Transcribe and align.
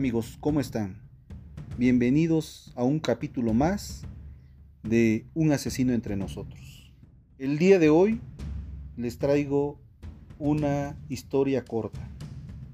Amigos, 0.00 0.38
¿cómo 0.40 0.60
están? 0.60 0.96
Bienvenidos 1.76 2.72
a 2.74 2.84
un 2.84 3.00
capítulo 3.00 3.52
más 3.52 4.06
de 4.82 5.26
Un 5.34 5.52
asesino 5.52 5.92
entre 5.92 6.16
nosotros. 6.16 6.90
El 7.36 7.58
día 7.58 7.78
de 7.78 7.90
hoy 7.90 8.18
les 8.96 9.18
traigo 9.18 9.78
una 10.38 10.96
historia 11.10 11.66
corta. 11.66 12.00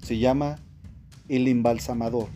Se 0.01 0.17
llama 0.19 0.59
El 1.27 1.49
embalsamador. 1.49 2.29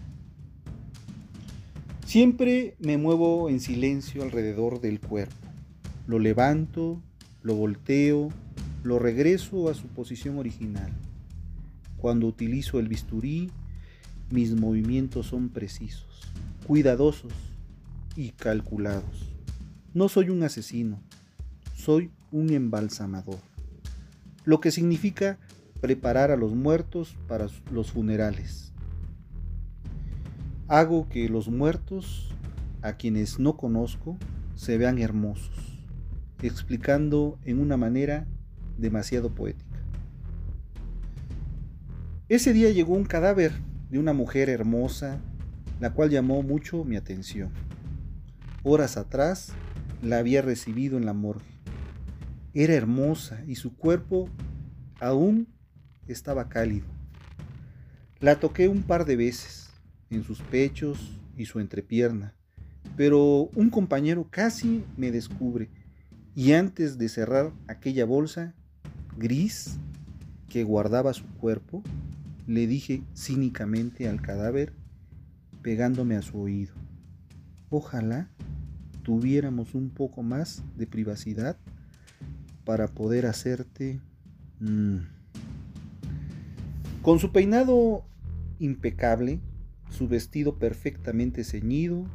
Siempre 2.05 2.75
me 2.77 2.97
muevo 2.97 3.47
en 3.47 3.61
silencio 3.61 4.23
alrededor 4.23 4.81
del 4.81 4.99
cuerpo. 4.99 5.47
Lo 6.05 6.19
levanto, 6.19 7.01
lo 7.43 7.55
volteo, 7.55 8.27
lo 8.83 8.99
regreso 8.99 9.69
a 9.69 9.73
su 9.73 9.87
posición 9.87 10.37
original. 10.37 10.91
Cuando 11.95 12.27
utilizo 12.27 12.77
el 12.77 12.89
bisturí, 12.89 13.49
mis 14.31 14.53
movimientos 14.53 15.27
son 15.27 15.49
precisos, 15.49 16.31
cuidadosos 16.65 17.33
y 18.15 18.31
calculados. 18.31 19.29
No 19.93 20.09
soy 20.09 20.29
un 20.29 20.43
asesino, 20.43 21.01
soy 21.75 22.11
un 22.31 22.51
embalsamador. 22.51 23.39
Lo 24.45 24.61
que 24.61 24.71
significa 24.71 25.37
preparar 25.81 26.31
a 26.31 26.37
los 26.37 26.53
muertos 26.53 27.17
para 27.27 27.47
los 27.71 27.91
funerales. 27.91 28.71
Hago 30.67 31.09
que 31.09 31.27
los 31.27 31.49
muertos, 31.49 32.29
a 32.81 32.93
quienes 32.93 33.39
no 33.39 33.57
conozco, 33.57 34.17
se 34.55 34.77
vean 34.77 34.99
hermosos, 34.99 35.79
explicando 36.41 37.37
en 37.43 37.59
una 37.59 37.75
manera 37.77 38.27
demasiado 38.77 39.33
poética. 39.35 39.79
Ese 42.29 42.53
día 42.53 42.69
llegó 42.69 42.93
un 42.93 43.03
cadáver 43.03 43.51
de 43.91 43.99
una 43.99 44.13
mujer 44.13 44.49
hermosa, 44.49 45.19
la 45.81 45.93
cual 45.93 46.09
llamó 46.09 46.41
mucho 46.41 46.85
mi 46.85 46.95
atención. 46.95 47.51
Horas 48.63 48.95
atrás 48.95 49.51
la 50.01 50.17
había 50.17 50.41
recibido 50.41 50.97
en 50.97 51.05
la 51.05 51.13
morgue. 51.13 51.45
Era 52.53 52.73
hermosa 52.73 53.43
y 53.47 53.55
su 53.55 53.75
cuerpo 53.75 54.29
aún 54.99 55.47
estaba 56.07 56.47
cálido. 56.47 56.85
La 58.19 58.39
toqué 58.39 58.69
un 58.69 58.83
par 58.83 59.05
de 59.05 59.17
veces 59.17 59.71
en 60.09 60.23
sus 60.23 60.41
pechos 60.41 61.19
y 61.35 61.45
su 61.45 61.59
entrepierna, 61.59 62.33
pero 62.95 63.49
un 63.55 63.69
compañero 63.69 64.27
casi 64.29 64.85
me 64.95 65.11
descubre 65.11 65.69
y 66.33 66.53
antes 66.53 66.97
de 66.97 67.09
cerrar 67.09 67.51
aquella 67.67 68.05
bolsa 68.05 68.53
gris 69.17 69.77
que 70.47 70.63
guardaba 70.63 71.13
su 71.13 71.25
cuerpo, 71.35 71.83
le 72.53 72.67
dije 72.67 73.01
cínicamente 73.15 74.09
al 74.09 74.21
cadáver, 74.21 74.73
pegándome 75.61 76.17
a 76.17 76.21
su 76.21 76.37
oído. 76.37 76.73
Ojalá 77.69 78.29
tuviéramos 79.03 79.73
un 79.73 79.89
poco 79.89 80.21
más 80.21 80.63
de 80.75 80.85
privacidad 80.85 81.57
para 82.65 82.87
poder 82.87 83.25
hacerte... 83.25 84.01
Mm". 84.59 84.97
Con 87.01 87.19
su 87.19 87.31
peinado 87.31 88.03
impecable, 88.59 89.39
su 89.89 90.07
vestido 90.07 90.59
perfectamente 90.59 91.43
ceñido 91.43 92.05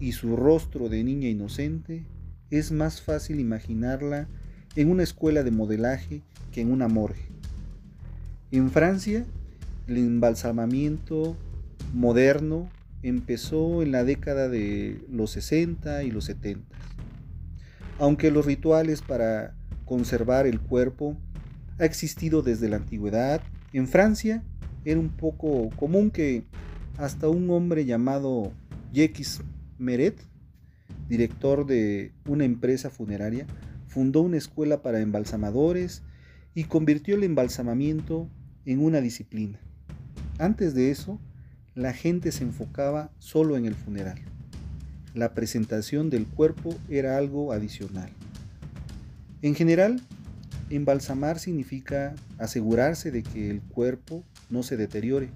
y 0.00 0.12
su 0.12 0.36
rostro 0.36 0.88
de 0.88 1.04
niña 1.04 1.28
inocente, 1.28 2.06
es 2.50 2.72
más 2.72 3.02
fácil 3.02 3.40
imaginarla 3.40 4.28
en 4.76 4.90
una 4.90 5.02
escuela 5.02 5.42
de 5.42 5.50
modelaje 5.50 6.22
que 6.52 6.60
en 6.60 6.70
una 6.72 6.88
morgue. 6.88 7.26
En 8.50 8.70
Francia, 8.70 9.26
el 9.86 9.98
embalsamamiento 9.98 11.36
moderno 11.92 12.70
empezó 13.02 13.82
en 13.82 13.92
la 13.92 14.04
década 14.04 14.48
de 14.48 15.04
los 15.10 15.32
60 15.32 16.04
y 16.04 16.10
los 16.10 16.24
70. 16.24 16.64
Aunque 17.98 18.30
los 18.30 18.46
rituales 18.46 19.02
para 19.02 19.54
conservar 19.84 20.46
el 20.46 20.60
cuerpo 20.60 21.16
ha 21.78 21.84
existido 21.84 22.42
desde 22.42 22.68
la 22.68 22.76
antigüedad, 22.76 23.42
en 23.72 23.86
Francia 23.86 24.42
era 24.84 24.98
un 24.98 25.10
poco 25.10 25.70
común 25.76 26.10
que 26.10 26.44
hasta 26.96 27.28
un 27.28 27.50
hombre 27.50 27.84
llamado 27.84 28.52
Jacques 28.92 29.42
Meret, 29.78 30.16
director 31.08 31.66
de 31.66 32.12
una 32.26 32.44
empresa 32.44 32.90
funeraria, 32.90 33.46
fundó 33.86 34.22
una 34.22 34.38
escuela 34.38 34.82
para 34.82 35.00
embalsamadores 35.00 36.02
y 36.54 36.64
convirtió 36.64 37.16
el 37.16 37.24
embalsamamiento 37.24 38.28
en 38.64 38.80
una 38.80 39.00
disciplina. 39.00 39.63
Antes 40.38 40.74
de 40.74 40.90
eso, 40.90 41.20
la 41.74 41.92
gente 41.92 42.32
se 42.32 42.42
enfocaba 42.42 43.10
solo 43.18 43.56
en 43.56 43.66
el 43.66 43.74
funeral. 43.74 44.18
La 45.14 45.32
presentación 45.32 46.10
del 46.10 46.26
cuerpo 46.26 46.74
era 46.88 47.16
algo 47.16 47.52
adicional. 47.52 48.10
En 49.42 49.54
general, 49.54 50.00
embalsamar 50.70 51.38
significa 51.38 52.14
asegurarse 52.38 53.12
de 53.12 53.22
que 53.22 53.48
el 53.48 53.60
cuerpo 53.60 54.24
no 54.50 54.64
se 54.64 54.76
deteriore, 54.76 55.30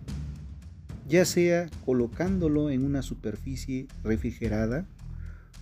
ya 1.09 1.25
sea 1.25 1.69
colocándolo 1.85 2.71
en 2.71 2.85
una 2.85 3.03
superficie 3.03 3.87
refrigerada 4.03 4.85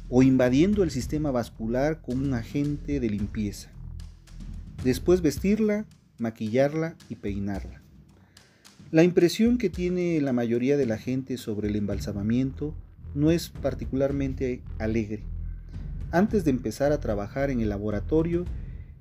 o 0.09 0.23
invadiendo 0.23 0.83
el 0.83 0.91
sistema 0.91 1.31
vascular 1.31 2.01
con 2.01 2.21
un 2.21 2.33
agente 2.33 3.01
de 3.01 3.11
limpieza. 3.11 3.69
Después 4.83 5.21
vestirla, 5.21 5.85
maquillarla 6.19 6.95
y 7.09 7.17
peinarla. 7.17 7.86
La 8.93 9.03
impresión 9.03 9.59
que 9.59 9.69
tiene 9.69 10.21
la 10.21 10.33
mayoría 10.33 10.77
de 10.77 10.87
la 10.87 10.97
gente 10.97 11.39
sobre 11.39 11.69
el 11.69 11.75
embalsamamiento 11.75 12.73
no 13.15 13.33
es 13.33 13.49
particularmente 13.49 14.63
alegre. 14.79 15.25
Antes 16.13 16.45
de 16.45 16.53
empezar 16.53 16.93
a 16.93 17.01
trabajar 17.01 17.51
en 17.51 17.61
el 17.61 17.69
laboratorio, 17.69 18.45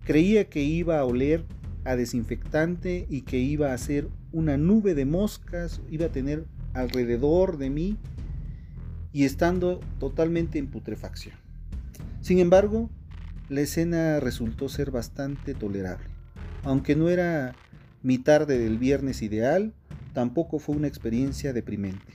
creía 0.03 0.49
que 0.49 0.63
iba 0.63 0.97
a 0.97 1.05
oler 1.05 1.45
a 1.83 1.95
desinfectante 1.95 3.05
y 3.11 3.21
que 3.21 3.37
iba 3.37 3.73
a 3.73 3.77
ser 3.77 4.09
una 4.31 4.57
nube 4.57 4.95
de 4.95 5.05
moscas, 5.05 5.81
iba 5.91 6.07
a 6.07 6.11
tener 6.11 6.45
alrededor 6.73 7.59
de 7.59 7.69
mí 7.69 7.97
y 9.13 9.25
estando 9.25 9.81
totalmente 9.99 10.57
en 10.57 10.65
putrefacción. 10.67 11.35
Sin 12.21 12.39
embargo, 12.39 12.89
la 13.49 13.61
escena 13.61 14.19
resultó 14.19 14.67
ser 14.67 14.89
bastante 14.89 15.53
tolerable. 15.53 16.07
Aunque 16.63 16.95
no 16.95 17.07
era 17.09 17.53
mi 18.05 18.19
tarde 18.19 18.59
del 18.59 18.77
viernes 18.77 19.23
ideal 19.23 19.73
tampoco 20.13 20.59
fue 20.59 20.75
una 20.75 20.85
experiencia 20.85 21.53
deprimente. 21.53 22.13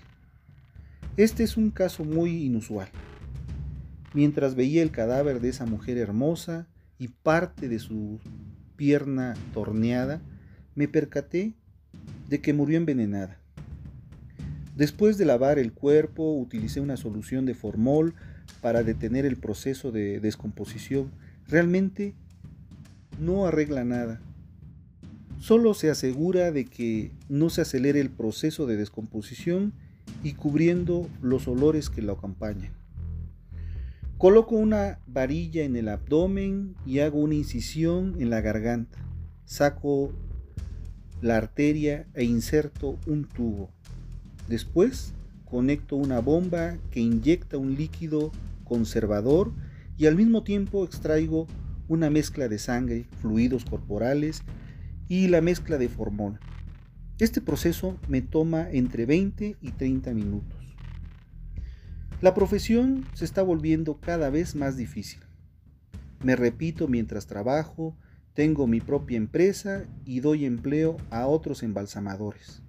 Este 1.17 1.43
es 1.43 1.57
un 1.57 1.73
caso 1.73 2.05
muy 2.05 2.45
inusual. 2.45 2.87
Mientras 4.15 4.55
veía 4.55 4.85
el 4.85 4.93
cadáver 4.93 5.41
de 5.41 5.49
esa 5.49 5.67
mujer 5.67 5.99
hermosa 5.99 6.69
y 6.97 7.09
parte 7.09 7.69
de 7.69 7.81
su 7.81 8.21
pierna 8.77 9.35
torneada, 9.53 10.23
me 10.77 10.87
percaté 10.87 11.55
de 12.29 12.41
que 12.41 12.53
murió 12.53 12.77
envenenada. 12.77 13.41
Después 14.77 15.19
de 15.19 15.25
lavar 15.25 15.59
el 15.59 15.73
cuerpo, 15.73 16.35
utilicé 16.35 16.81
una 16.81 16.97
solución 16.97 17.47
de 17.47 17.55
formol 17.55 18.15
para 18.61 18.85
detener 18.85 19.27
el 19.27 19.39
proceso 19.39 19.91
de 19.91 20.21
descomposición. 20.21 21.11
Realmente 21.49 22.15
no 23.19 23.45
arregla 23.45 23.83
nada 23.83 24.21
solo 25.41 25.75
se 25.75 25.91
asegura 25.91 26.53
de 26.53 26.67
que 26.67 27.11
no 27.29 27.51
se 27.51 27.63
acelere 27.63 28.01
el 28.01 28.11
proceso 28.11 28.67
de 28.67 28.77
descomposición 28.77 29.73
y 30.23 30.35
cubriendo 30.35 31.09
los 31.23 31.49
olores 31.49 31.91
que 31.91 32.03
lo 32.03 32.13
acompañan. 32.13 32.73
Coloco 34.19 34.55
una 34.55 35.01
varilla 35.07 35.65
en 35.65 35.77
el 35.77 35.89
abdomen 35.89 36.77
y 36.85 36.99
hago 36.99 37.19
una 37.19 37.35
incisión 37.35 38.17
en 38.21 38.29
la 38.29 38.43
garganta. 38.43 38.99
Saco 39.47 40.13
la 41.23 41.39
arteria 41.39 42.07
e 42.13 42.25
inserto 42.25 42.99
un 43.07 43.25
tubo. 43.25 43.71
Después 44.47 45.15
conecto 45.47 45.97
una 45.97 46.21
bomba 46.21 46.77
que 46.91 47.01
inyecta 47.01 47.57
un 47.57 47.77
líquido 47.77 48.31
conservador 48.65 49.53
y 49.97 50.05
al 50.07 50.17
mismo 50.17 50.43
tiempo 50.43 50.85
extraigo 50.85 51.47
una 51.89 52.11
mezcla 52.11 52.47
de 52.47 52.59
sangre, 52.59 53.07
fluidos 53.21 53.65
corporales 53.65 54.43
y 55.11 55.27
la 55.27 55.41
mezcla 55.41 55.77
de 55.77 55.89
formol. 55.89 56.39
Este 57.19 57.41
proceso 57.41 57.99
me 58.07 58.23
toma 58.23 58.71
entre 58.71 59.07
20 59.07 59.57
y 59.61 59.73
30 59.73 60.15
minutos. 60.15 60.57
La 62.21 62.33
profesión 62.33 63.05
se 63.15 63.25
está 63.25 63.43
volviendo 63.43 63.99
cada 63.99 64.31
vez 64.31 64.55
más 64.55 64.77
difícil. 64.77 65.21
Me 66.23 66.37
repito 66.37 66.87
mientras 66.87 67.27
trabajo, 67.27 67.97
tengo 68.35 68.69
mi 68.69 68.81
propia 68.81 69.17
empresa 69.17 69.83
y 70.05 70.21
doy 70.21 70.45
empleo 70.45 70.97
a 71.11 71.27
otros 71.27 71.65
embalsamadores. 71.65 72.63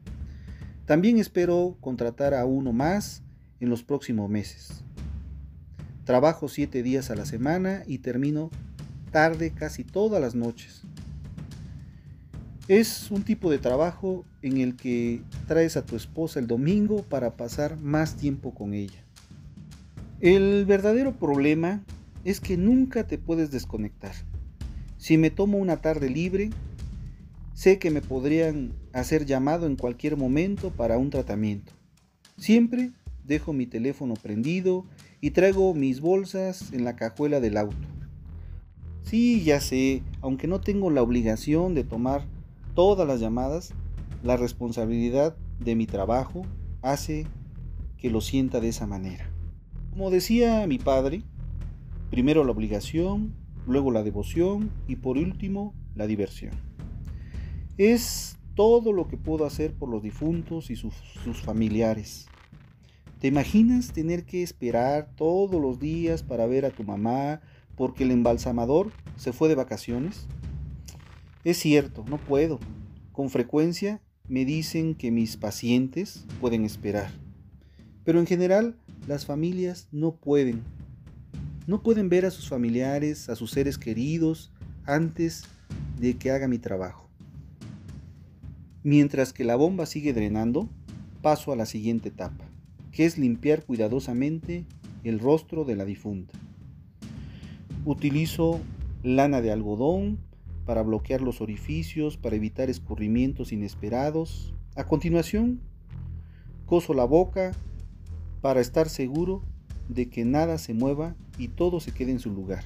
También 0.87 1.19
espero 1.19 1.77
contratar 1.79 2.33
a 2.33 2.45
uno 2.45 2.73
más 2.73 3.21
en 3.59 3.69
los 3.69 3.83
próximos 3.83 4.31
meses. 4.31 4.83
Trabajo 6.05 6.47
siete 6.47 6.81
días 6.81 7.11
a 7.11 7.15
la 7.15 7.27
semana 7.27 7.83
y 7.85 7.99
termino 7.99 8.49
tarde 9.11 9.51
casi 9.51 9.83
todas 9.83 10.19
las 10.19 10.33
noches. 10.33 10.81
Es 12.71 13.11
un 13.11 13.23
tipo 13.23 13.51
de 13.51 13.57
trabajo 13.57 14.23
en 14.41 14.55
el 14.55 14.77
que 14.77 15.23
traes 15.45 15.75
a 15.75 15.85
tu 15.85 15.97
esposa 15.97 16.39
el 16.39 16.47
domingo 16.47 17.03
para 17.03 17.35
pasar 17.35 17.77
más 17.77 18.15
tiempo 18.15 18.53
con 18.53 18.73
ella. 18.73 19.03
El 20.21 20.65
verdadero 20.65 21.11
problema 21.11 21.83
es 22.23 22.39
que 22.39 22.55
nunca 22.55 23.05
te 23.05 23.17
puedes 23.17 23.51
desconectar. 23.51 24.13
Si 24.95 25.17
me 25.17 25.31
tomo 25.31 25.57
una 25.57 25.81
tarde 25.81 26.09
libre, 26.09 26.49
sé 27.53 27.77
que 27.77 27.91
me 27.91 28.01
podrían 28.01 28.71
hacer 28.93 29.25
llamado 29.25 29.67
en 29.67 29.75
cualquier 29.75 30.15
momento 30.15 30.69
para 30.69 30.97
un 30.97 31.09
tratamiento. 31.09 31.73
Siempre 32.37 32.91
dejo 33.25 33.51
mi 33.51 33.65
teléfono 33.65 34.13
prendido 34.13 34.85
y 35.19 35.31
traigo 35.31 35.73
mis 35.73 35.99
bolsas 35.99 36.71
en 36.71 36.85
la 36.85 36.95
cajuela 36.95 37.41
del 37.41 37.57
auto. 37.57 37.85
Sí, 39.03 39.43
ya 39.43 39.59
sé, 39.59 40.03
aunque 40.21 40.47
no 40.47 40.61
tengo 40.61 40.89
la 40.89 41.01
obligación 41.01 41.75
de 41.75 41.83
tomar 41.83 42.25
todas 42.73 43.07
las 43.07 43.19
llamadas, 43.19 43.73
la 44.23 44.37
responsabilidad 44.37 45.35
de 45.59 45.75
mi 45.75 45.85
trabajo 45.85 46.43
hace 46.81 47.27
que 47.97 48.09
lo 48.09 48.21
sienta 48.21 48.59
de 48.59 48.69
esa 48.69 48.87
manera. 48.87 49.29
Como 49.91 50.09
decía 50.09 50.65
mi 50.67 50.77
padre, 50.77 51.23
primero 52.09 52.43
la 52.43 52.51
obligación, 52.51 53.33
luego 53.67 53.91
la 53.91 54.03
devoción 54.03 54.71
y 54.87 54.95
por 54.97 55.17
último 55.17 55.73
la 55.95 56.07
diversión. 56.07 56.53
Es 57.77 58.37
todo 58.55 58.91
lo 58.91 59.07
que 59.07 59.17
puedo 59.17 59.45
hacer 59.45 59.73
por 59.73 59.89
los 59.89 60.01
difuntos 60.01 60.69
y 60.69 60.75
sus, 60.75 60.93
sus, 61.23 61.41
familiares. 61.41 62.27
¿Te 63.19 63.27
imaginas 63.27 63.93
tener 63.93 64.25
que 64.25 64.43
esperar 64.43 65.09
todos 65.15 65.61
los 65.61 65.79
días 65.79 66.23
para 66.23 66.47
ver 66.47 66.65
a 66.65 66.71
tu 66.71 66.83
mamá 66.83 67.41
porque 67.75 68.03
el 68.03 68.11
embalsamador 68.11 68.91
se 69.15 69.31
fue 69.31 69.47
de 69.47 69.55
vacaciones? 69.55 70.27
Es 71.43 71.57
cierto, 71.57 72.05
no 72.07 72.17
puedo. 72.17 72.59
Con 73.11 73.29
frecuencia 73.29 74.01
me 74.27 74.45
dicen 74.45 74.95
que 74.95 75.11
mis 75.11 75.37
pacientes 75.37 76.25
pueden 76.39 76.65
esperar. 76.65 77.11
Pero 78.03 78.19
en 78.19 78.27
general 78.27 78.75
las 79.07 79.25
familias 79.25 79.87
no 79.91 80.15
pueden. 80.15 80.61
No 81.67 81.81
pueden 81.81 82.09
ver 82.09 82.25
a 82.25 82.31
sus 82.31 82.47
familiares, 82.47 83.29
a 83.29 83.35
sus 83.35 83.51
seres 83.51 83.77
queridos, 83.77 84.51
antes 84.85 85.45
de 85.99 86.15
que 86.15 86.31
haga 86.31 86.47
mi 86.47 86.59
trabajo. 86.59 87.09
Mientras 88.83 89.33
que 89.33 89.43
la 89.43 89.55
bomba 89.55 89.85
sigue 89.85 90.13
drenando, 90.13 90.69
paso 91.21 91.51
a 91.51 91.55
la 91.55 91.65
siguiente 91.65 92.09
etapa, 92.09 92.45
que 92.91 93.05
es 93.05 93.17
limpiar 93.17 93.63
cuidadosamente 93.63 94.65
el 95.03 95.19
rostro 95.19 95.65
de 95.65 95.75
la 95.75 95.85
difunta. 95.85 96.33
Utilizo 97.85 98.59
lana 99.03 99.41
de 99.41 99.51
algodón 99.51 100.19
para 100.65 100.83
bloquear 100.83 101.21
los 101.21 101.41
orificios, 101.41 102.17
para 102.17 102.35
evitar 102.35 102.69
escurrimientos 102.69 103.51
inesperados. 103.51 104.53
A 104.75 104.85
continuación, 104.85 105.59
coso 106.65 106.93
la 106.93 107.05
boca 107.05 107.51
para 108.41 108.61
estar 108.61 108.89
seguro 108.89 109.43
de 109.89 110.09
que 110.09 110.25
nada 110.25 110.57
se 110.57 110.73
mueva 110.73 111.15
y 111.37 111.49
todo 111.49 111.79
se 111.79 111.91
quede 111.91 112.11
en 112.11 112.19
su 112.19 112.31
lugar. 112.31 112.63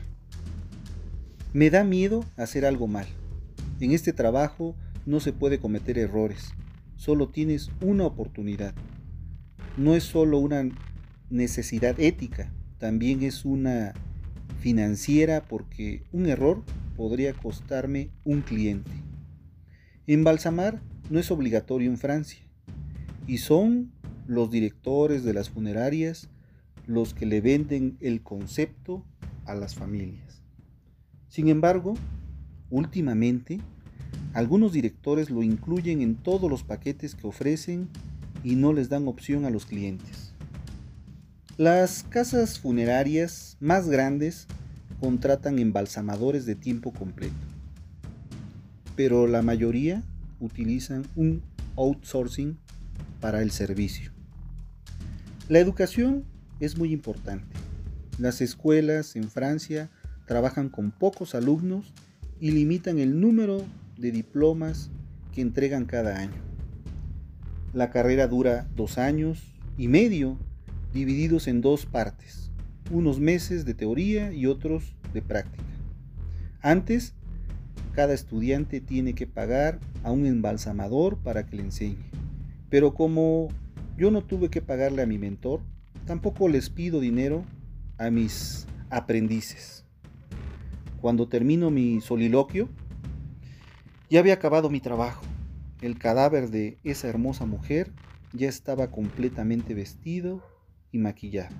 Me 1.53 1.69
da 1.69 1.83
miedo 1.83 2.23
hacer 2.37 2.65
algo 2.65 2.87
mal. 2.87 3.07
En 3.79 3.91
este 3.91 4.13
trabajo 4.13 4.75
no 5.05 5.19
se 5.19 5.33
puede 5.33 5.59
cometer 5.59 5.97
errores, 5.97 6.53
solo 6.95 7.29
tienes 7.29 7.69
una 7.81 8.05
oportunidad. 8.05 8.73
No 9.77 9.95
es 9.95 10.03
solo 10.03 10.39
una 10.39 10.69
necesidad 11.29 11.99
ética, 11.99 12.51
también 12.77 13.23
es 13.23 13.45
una 13.45 13.93
financiera 14.59 15.43
porque 15.47 16.03
un 16.11 16.25
error 16.25 16.63
podría 16.95 17.33
costarme 17.33 18.09
un 18.23 18.41
cliente. 18.41 18.91
Embalsamar 20.07 20.81
no 21.09 21.19
es 21.19 21.31
obligatorio 21.31 21.89
en 21.89 21.97
Francia 21.97 22.41
y 23.27 23.39
son 23.39 23.91
los 24.27 24.51
directores 24.51 25.23
de 25.23 25.33
las 25.33 25.49
funerarias 25.49 26.29
los 26.87 27.13
que 27.13 27.25
le 27.25 27.41
venden 27.41 27.97
el 27.99 28.21
concepto 28.21 29.03
a 29.45 29.55
las 29.55 29.75
familias. 29.75 30.41
Sin 31.27 31.49
embargo, 31.49 31.95
últimamente, 32.69 33.59
algunos 34.33 34.73
directores 34.73 35.29
lo 35.29 35.43
incluyen 35.43 36.01
en 36.01 36.15
todos 36.15 36.49
los 36.49 36.63
paquetes 36.63 37.15
que 37.15 37.27
ofrecen 37.27 37.89
y 38.43 38.55
no 38.55 38.73
les 38.73 38.89
dan 38.89 39.07
opción 39.07 39.45
a 39.45 39.49
los 39.49 39.65
clientes. 39.65 40.33
Las 41.57 42.03
casas 42.03 42.59
funerarias 42.59 43.57
más 43.59 43.87
grandes 43.87 44.47
contratan 45.05 45.59
embalsamadores 45.59 46.47
de 46.47 46.55
tiempo 46.55 46.91
completo, 46.91 47.35
pero 48.95 49.27
la 49.27 49.43
mayoría 49.43 50.01
utilizan 50.39 51.05
un 51.15 51.43
outsourcing 51.75 52.57
para 53.21 53.43
el 53.43 53.51
servicio. 53.51 54.11
La 55.47 55.59
educación 55.59 56.23
es 56.59 56.75
muy 56.75 56.91
importante. 56.91 57.45
Las 58.17 58.41
escuelas 58.41 59.15
en 59.15 59.29
Francia 59.29 59.91
trabajan 60.25 60.69
con 60.69 60.89
pocos 60.89 61.35
alumnos 61.35 61.93
y 62.39 62.49
limitan 62.49 62.97
el 62.97 63.21
número 63.21 63.63
de 63.99 64.09
diplomas 64.09 64.89
que 65.33 65.41
entregan 65.41 65.85
cada 65.85 66.17
año. 66.17 66.41
La 67.75 67.91
carrera 67.91 68.25
dura 68.25 68.67
dos 68.75 68.97
años 68.97 69.53
y 69.77 69.87
medio 69.87 70.39
divididos 70.95 71.47
en 71.47 71.61
dos 71.61 71.85
partes, 71.85 72.44
unos 72.91 73.19
meses 73.19 73.65
de 73.65 73.73
teoría 73.73 74.33
y 74.33 74.45
otros 74.45 74.95
de 75.13 75.21
práctica. 75.21 75.63
Antes, 76.61 77.13
cada 77.93 78.13
estudiante 78.13 78.81
tiene 78.81 79.13
que 79.13 79.27
pagar 79.27 79.79
a 80.03 80.11
un 80.11 80.25
embalsamador 80.25 81.17
para 81.17 81.45
que 81.45 81.55
le 81.55 81.63
enseñe. 81.63 82.09
Pero 82.69 82.93
como 82.93 83.47
yo 83.97 84.11
no 84.11 84.21
tuve 84.21 84.49
que 84.49 84.61
pagarle 84.61 85.01
a 85.01 85.07
mi 85.07 85.17
mentor, 85.17 85.61
tampoco 86.05 86.49
les 86.49 86.69
pido 86.69 86.99
dinero 86.99 87.45
a 87.97 88.09
mis 88.09 88.67
aprendices. 88.89 89.85
Cuando 90.99 91.27
termino 91.27 91.71
mi 91.71 92.01
soliloquio, 92.01 92.67
ya 94.09 94.19
había 94.19 94.33
acabado 94.33 94.69
mi 94.69 94.79
trabajo. 94.79 95.23
El 95.81 95.97
cadáver 95.97 96.49
de 96.49 96.77
esa 96.83 97.07
hermosa 97.07 97.45
mujer 97.45 97.91
ya 98.33 98.49
estaba 98.49 98.91
completamente 98.91 99.73
vestido 99.73 100.43
y 100.91 100.97
maquillado. 100.97 101.55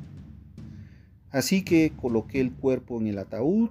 Así 1.36 1.64
que 1.64 1.92
coloqué 1.96 2.40
el 2.40 2.52
cuerpo 2.52 3.00
en 3.00 3.08
el 3.08 3.20
ataúd, 3.20 3.70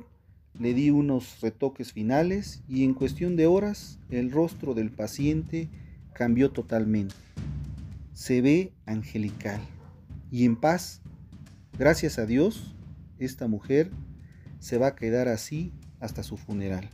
le 0.61 0.75
di 0.75 0.91
unos 0.91 1.41
retoques 1.41 1.93
finales 1.93 2.63
y 2.69 2.85
en 2.85 2.95
cuestión 2.95 3.35
de 3.35 3.47
horas 3.47 3.99
el 4.11 4.31
rostro 4.31 4.75
del 4.75 4.91
paciente 4.91 5.69
cambió 6.13 6.53
totalmente 6.53 7.15
se 8.15 8.41
ve 8.41 8.73
angelical 8.87 9.61
y 10.31 10.45
en 10.45 10.57
paz. 10.57 11.03
Gracias 11.77 12.19
a 12.19 12.27
Dios, 12.27 12.75
esta 13.19 13.49
mujer 13.49 13.91
se 14.61 14.79
va 14.79 14.89
a 14.89 14.95
quedar 14.95 15.29
así 15.29 15.73
hasta 16.01 16.23
su 16.23 16.37
funeral, 16.37 16.89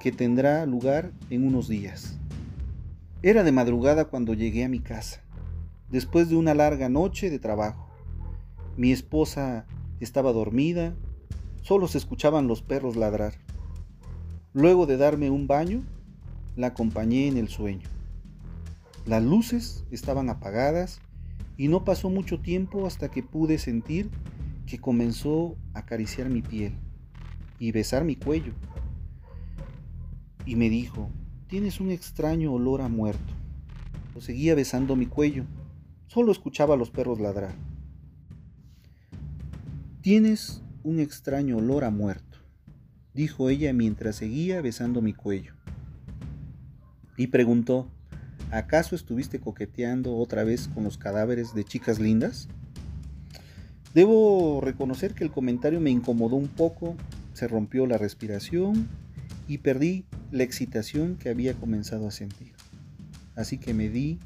que 0.00 0.10
tendrá 0.10 0.66
lugar 0.66 1.12
en 1.30 1.46
unos 1.46 1.68
días. 1.68 2.18
Era 3.22 3.44
de 3.44 3.52
madrugada 3.52 4.06
cuando 4.06 4.34
llegué 4.34 4.64
a 4.64 4.68
mi 4.68 4.80
casa, 4.80 5.22
después 5.90 6.28
de 6.28 6.36
una 6.36 6.54
larga 6.54 6.88
noche 6.88 7.30
de 7.30 7.38
trabajo. 7.38 7.85
Mi 8.76 8.92
esposa 8.92 9.64
estaba 10.00 10.34
dormida, 10.34 10.94
solo 11.62 11.88
se 11.88 11.96
escuchaban 11.96 12.46
los 12.46 12.60
perros 12.60 12.94
ladrar. 12.94 13.32
Luego 14.52 14.84
de 14.84 14.98
darme 14.98 15.30
un 15.30 15.46
baño, 15.46 15.82
la 16.56 16.68
acompañé 16.68 17.26
en 17.26 17.38
el 17.38 17.48
sueño. 17.48 17.88
Las 19.06 19.22
luces 19.22 19.86
estaban 19.90 20.28
apagadas 20.28 21.00
y 21.56 21.68
no 21.68 21.84
pasó 21.84 22.10
mucho 22.10 22.40
tiempo 22.40 22.86
hasta 22.86 23.10
que 23.10 23.22
pude 23.22 23.58
sentir 23.58 24.10
que 24.66 24.78
comenzó 24.78 25.56
a 25.72 25.78
acariciar 25.78 26.28
mi 26.28 26.42
piel 26.42 26.74
y 27.58 27.72
besar 27.72 28.04
mi 28.04 28.16
cuello. 28.16 28.52
Y 30.44 30.56
me 30.56 30.68
dijo, 30.68 31.08
tienes 31.46 31.80
un 31.80 31.90
extraño 31.90 32.52
olor 32.52 32.82
a 32.82 32.88
muerto. 32.88 33.32
Lo 34.14 34.20
seguía 34.20 34.54
besando 34.54 34.96
mi 34.96 35.06
cuello. 35.06 35.44
Solo 36.08 36.30
escuchaba 36.30 36.74
a 36.74 36.76
los 36.76 36.90
perros 36.90 37.20
ladrar. 37.20 37.54
Tienes 40.06 40.62
un 40.84 41.00
extraño 41.00 41.56
olor 41.56 41.82
a 41.82 41.90
muerto, 41.90 42.38
dijo 43.12 43.50
ella 43.50 43.72
mientras 43.72 44.14
seguía 44.14 44.62
besando 44.62 45.02
mi 45.02 45.12
cuello. 45.12 45.54
Y 47.16 47.26
preguntó, 47.26 47.90
¿acaso 48.52 48.94
estuviste 48.94 49.40
coqueteando 49.40 50.16
otra 50.16 50.44
vez 50.44 50.68
con 50.68 50.84
los 50.84 50.96
cadáveres 50.96 51.56
de 51.56 51.64
chicas 51.64 51.98
lindas? 51.98 52.46
Debo 53.94 54.60
reconocer 54.62 55.12
que 55.12 55.24
el 55.24 55.32
comentario 55.32 55.80
me 55.80 55.90
incomodó 55.90 56.36
un 56.36 56.50
poco, 56.50 56.94
se 57.32 57.48
rompió 57.48 57.84
la 57.88 57.98
respiración 57.98 58.86
y 59.48 59.58
perdí 59.58 60.04
la 60.30 60.44
excitación 60.44 61.16
que 61.16 61.30
había 61.30 61.54
comenzado 61.54 62.06
a 62.06 62.12
sentir. 62.12 62.52
Así 63.34 63.58
que 63.58 63.74
me 63.74 63.88
di 63.88 64.20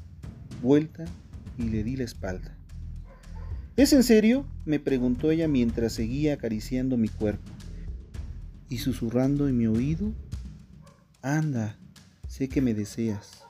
vuelta 0.61 1.05
y 1.57 1.63
le 1.69 1.83
di 1.83 1.95
la 1.95 2.03
espalda. 2.03 2.55
¿Es 3.81 3.93
en 3.93 4.03
serio? 4.03 4.45
me 4.63 4.79
preguntó 4.79 5.31
ella 5.31 5.47
mientras 5.47 5.93
seguía 5.93 6.35
acariciando 6.35 6.97
mi 6.97 7.07
cuerpo 7.07 7.49
y 8.69 8.77
susurrando 8.77 9.47
en 9.47 9.57
mi 9.57 9.65
oído, 9.65 10.13
anda, 11.23 11.79
sé 12.27 12.47
que 12.47 12.61
me 12.61 12.75
deseas. 12.75 13.43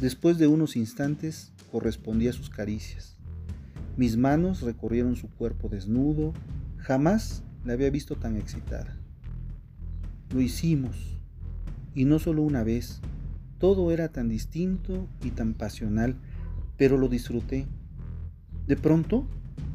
Después 0.00 0.38
de 0.38 0.48
unos 0.48 0.74
instantes 0.74 1.52
correspondí 1.70 2.26
a 2.26 2.32
sus 2.32 2.50
caricias. 2.50 3.14
Mis 3.96 4.16
manos 4.16 4.62
recorrieron 4.62 5.14
su 5.14 5.28
cuerpo 5.28 5.68
desnudo, 5.68 6.34
jamás 6.76 7.44
la 7.64 7.74
había 7.74 7.90
visto 7.90 8.16
tan 8.16 8.36
excitada. 8.36 8.96
Lo 10.34 10.40
hicimos, 10.40 10.96
y 11.94 12.06
no 12.06 12.18
solo 12.18 12.42
una 12.42 12.64
vez, 12.64 12.98
todo 13.60 13.92
era 13.92 14.08
tan 14.08 14.28
distinto 14.28 15.06
y 15.22 15.30
tan 15.30 15.54
pasional, 15.54 16.16
pero 16.76 16.98
lo 16.98 17.06
disfruté. 17.08 17.68
De 18.66 18.76
pronto 18.76 19.26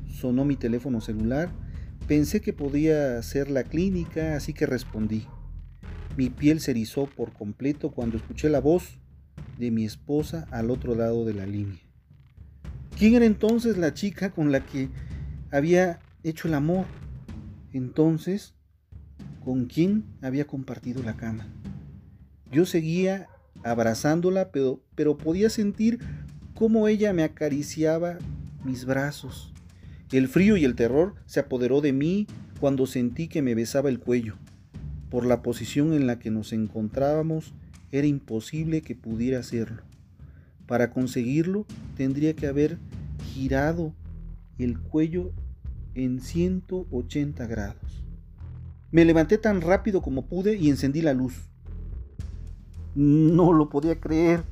sonó 0.07 0.45
mi 0.45 0.55
teléfono 0.55 1.01
celular. 1.01 1.49
Pensé 2.07 2.41
que 2.41 2.53
podía 2.53 3.21
ser 3.23 3.49
la 3.49 3.63
clínica, 3.63 4.35
así 4.35 4.53
que 4.53 4.65
respondí. 4.65 5.25
Mi 6.17 6.29
piel 6.29 6.59
se 6.59 6.71
erizó 6.71 7.05
por 7.05 7.31
completo 7.31 7.91
cuando 7.91 8.17
escuché 8.17 8.49
la 8.49 8.59
voz 8.59 8.99
de 9.57 9.71
mi 9.71 9.85
esposa 9.85 10.45
al 10.51 10.69
otro 10.69 10.95
lado 10.95 11.23
de 11.23 11.33
la 11.33 11.45
línea. 11.45 11.79
¿Quién 12.97 13.15
era 13.15 13.25
entonces 13.25 13.77
la 13.77 13.93
chica 13.93 14.31
con 14.31 14.51
la 14.51 14.65
que 14.65 14.89
había 15.51 15.99
hecho 16.23 16.47
el 16.47 16.53
amor? 16.53 16.85
Entonces, 17.71 18.55
¿con 19.43 19.65
quién 19.65 20.03
había 20.21 20.45
compartido 20.45 21.01
la 21.01 21.15
cama? 21.15 21.47
Yo 22.51 22.65
seguía 22.65 23.27
abrazándola, 23.63 24.51
pero, 24.51 24.83
pero 24.95 25.17
podía 25.17 25.49
sentir 25.49 25.99
cómo 26.53 26.87
ella 26.89 27.13
me 27.13 27.23
acariciaba 27.23 28.17
mis 28.63 28.85
brazos. 28.85 29.51
El 30.11 30.27
frío 30.27 30.57
y 30.57 30.65
el 30.65 30.75
terror 30.75 31.15
se 31.25 31.39
apoderó 31.39 31.81
de 31.81 31.93
mí 31.93 32.27
cuando 32.59 32.85
sentí 32.85 33.27
que 33.27 33.41
me 33.41 33.55
besaba 33.55 33.89
el 33.89 33.99
cuello. 33.99 34.35
Por 35.09 35.25
la 35.25 35.41
posición 35.41 35.93
en 35.93 36.07
la 36.07 36.19
que 36.19 36.31
nos 36.31 36.53
encontrábamos, 36.53 37.53
era 37.91 38.07
imposible 38.07 38.81
que 38.81 38.95
pudiera 38.95 39.39
hacerlo. 39.39 39.83
Para 40.67 40.91
conseguirlo, 40.91 41.65
tendría 41.95 42.35
que 42.35 42.47
haber 42.47 42.77
girado 43.33 43.93
el 44.57 44.79
cuello 44.79 45.31
en 45.95 46.21
180 46.21 47.45
grados. 47.47 48.03
Me 48.91 49.05
levanté 49.05 49.37
tan 49.37 49.61
rápido 49.61 50.01
como 50.01 50.25
pude 50.25 50.55
y 50.55 50.69
encendí 50.69 51.01
la 51.01 51.13
luz. 51.13 51.49
No 52.95 53.53
lo 53.53 53.69
podía 53.69 53.99
creer. 53.99 54.43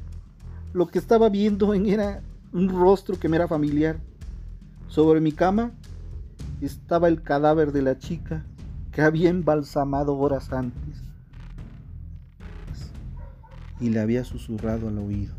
Lo 0.74 0.88
que 0.88 1.00
estaba 1.00 1.30
viendo 1.30 1.74
era 1.74 2.22
un 2.52 2.70
rostro 2.70 3.20
que 3.20 3.30
me 3.30 3.38
era 3.38 3.48
familiar. 3.48 4.00
Sobre 4.88 5.22
mi 5.22 5.32
cama 5.32 5.72
estaba 6.62 7.08
el 7.08 7.22
cadáver 7.22 7.72
de 7.72 7.82
la 7.82 7.98
chica 7.98 8.46
que 8.92 9.02
había 9.02 9.30
embalsamado 9.30 10.18
horas 10.18 10.52
antes 10.52 11.04
y 13.80 13.90
le 13.90 14.00
había 14.00 14.24
susurrado 14.24 14.88
al 14.88 14.98
oído. 14.98 15.34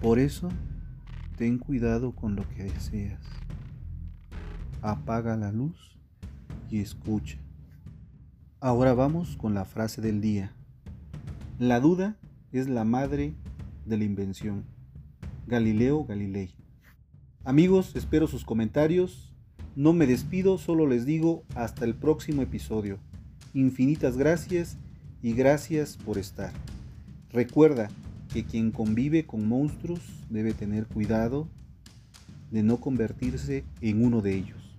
Por 0.00 0.18
eso, 0.18 0.48
ten 1.36 1.58
cuidado 1.58 2.12
con 2.12 2.34
lo 2.34 2.48
que 2.48 2.64
deseas. 2.64 3.20
Apaga 4.82 5.36
la 5.36 5.52
luz 5.52 5.98
y 6.70 6.80
escucha. 6.80 7.38
Ahora 8.60 8.94
vamos 8.94 9.36
con 9.36 9.54
la 9.54 9.64
frase 9.64 10.00
del 10.00 10.20
día. 10.20 10.52
La 11.58 11.80
duda 11.80 12.16
es 12.52 12.68
la 12.68 12.84
madre 12.84 13.34
de 13.84 13.98
la 13.98 14.04
invención. 14.04 14.64
Galileo 15.48 16.04
Galilei. 16.04 16.50
Amigos, 17.42 17.96
espero 17.96 18.26
sus 18.26 18.44
comentarios. 18.44 19.32
No 19.76 19.94
me 19.94 20.06
despido, 20.06 20.58
solo 20.58 20.86
les 20.86 21.06
digo 21.06 21.42
hasta 21.54 21.86
el 21.86 21.94
próximo 21.94 22.42
episodio. 22.42 22.98
Infinitas 23.54 24.18
gracias 24.18 24.76
y 25.22 25.32
gracias 25.32 25.96
por 25.96 26.18
estar. 26.18 26.52
Recuerda 27.32 27.88
que 28.30 28.44
quien 28.44 28.70
convive 28.70 29.24
con 29.24 29.48
monstruos 29.48 30.00
debe 30.28 30.52
tener 30.52 30.86
cuidado 30.86 31.48
de 32.50 32.62
no 32.62 32.78
convertirse 32.78 33.64
en 33.80 34.04
uno 34.04 34.20
de 34.20 34.34
ellos. 34.34 34.78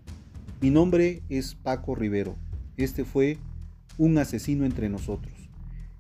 Mi 0.62 0.70
nombre 0.70 1.24
es 1.30 1.56
Paco 1.56 1.96
Rivero. 1.96 2.36
Este 2.78 3.06
fue 3.06 3.38
Un 3.98 4.20
asesino 4.20 4.66
entre 4.66 4.88
nosotros. 4.88 5.34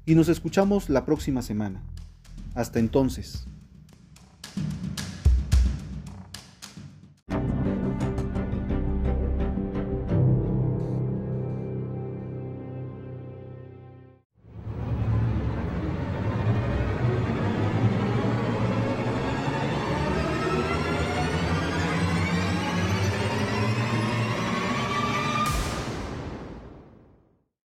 Y 0.05 0.13
nos 0.13 0.29
escuchamos 0.29 0.89
la 0.89 1.05
próxima 1.05 1.41
semana. 1.41 1.81
Hasta 2.53 2.79
entonces. 2.79 3.47